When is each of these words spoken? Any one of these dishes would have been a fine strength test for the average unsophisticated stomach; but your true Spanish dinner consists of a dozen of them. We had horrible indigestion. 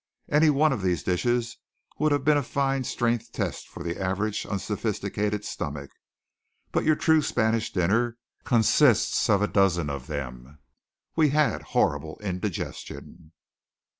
Any 0.29 0.49
one 0.49 0.73
of 0.73 0.81
these 0.81 1.03
dishes 1.03 1.57
would 1.99 2.11
have 2.11 2.25
been 2.25 2.35
a 2.35 2.41
fine 2.41 2.85
strength 2.85 3.31
test 3.31 3.67
for 3.67 3.83
the 3.83 4.01
average 4.01 4.47
unsophisticated 4.47 5.45
stomach; 5.45 5.91
but 6.71 6.83
your 6.85 6.95
true 6.95 7.21
Spanish 7.21 7.71
dinner 7.71 8.17
consists 8.43 9.29
of 9.29 9.43
a 9.43 9.47
dozen 9.47 9.91
of 9.91 10.07
them. 10.07 10.57
We 11.15 11.29
had 11.29 11.61
horrible 11.77 12.17
indigestion. 12.19 13.33